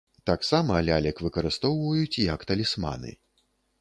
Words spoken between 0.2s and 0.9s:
Таксама